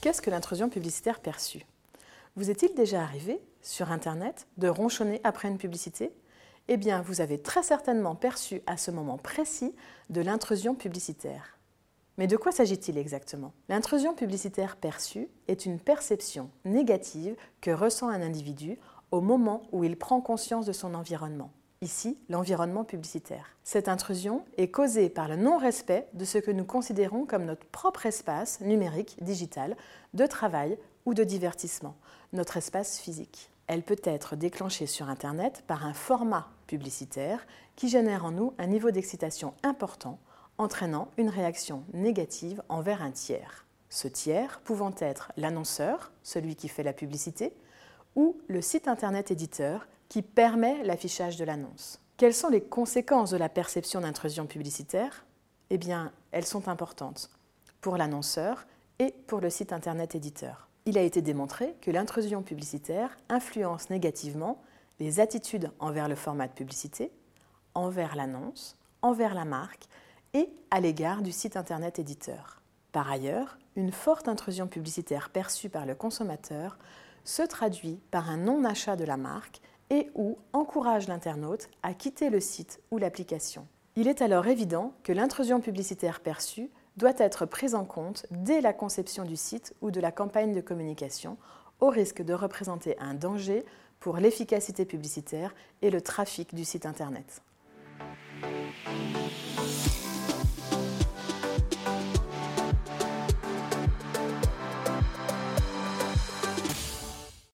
[0.00, 1.64] Qu'est-ce que l'intrusion publicitaire perçue?
[2.34, 6.12] Vous est-il déjà arrivé, sur Internet, de ronchonner après une publicité?
[6.68, 9.74] Eh bien, vous avez très certainement perçu à ce moment précis
[10.10, 11.56] de l'intrusion publicitaire.
[12.18, 13.52] Mais de quoi s'agit-il exactement?
[13.68, 18.78] L'intrusion publicitaire perçue est une perception négative que ressent un individu
[19.12, 23.56] au moment où il prend conscience de son environnement ici l'environnement publicitaire.
[23.64, 28.06] Cette intrusion est causée par le non-respect de ce que nous considérons comme notre propre
[28.06, 29.76] espace numérique, digital,
[30.14, 31.96] de travail ou de divertissement,
[32.32, 33.50] notre espace physique.
[33.66, 38.66] Elle peut être déclenchée sur Internet par un format publicitaire qui génère en nous un
[38.66, 40.18] niveau d'excitation important,
[40.58, 43.66] entraînant une réaction négative envers un tiers.
[43.88, 47.52] Ce tiers pouvant être l'annonceur, celui qui fait la publicité,
[48.14, 52.00] ou le site Internet éditeur qui permet l'affichage de l'annonce.
[52.16, 55.24] Quelles sont les conséquences de la perception d'intrusion publicitaire?
[55.70, 57.30] Eh bien, elles sont importantes
[57.80, 58.66] pour l'annonceur
[58.98, 60.68] et pour le site Internet éditeur.
[60.84, 64.62] Il a été démontré que l'intrusion publicitaire influence négativement
[65.00, 67.10] les attitudes envers le format de publicité,
[67.74, 69.86] envers l'annonce, envers la marque
[70.34, 72.60] et à l'égard du site Internet éditeur.
[72.92, 76.78] Par ailleurs, une forte intrusion publicitaire perçue par le consommateur
[77.24, 82.40] se traduit par un non-achat de la marque et ou encourage l'internaute à quitter le
[82.40, 83.66] site ou l'application.
[83.94, 88.72] Il est alors évident que l'intrusion publicitaire perçue doit être prise en compte dès la
[88.72, 91.36] conception du site ou de la campagne de communication,
[91.80, 93.64] au risque de représenter un danger
[94.00, 97.42] pour l'efficacité publicitaire et le trafic du site Internet.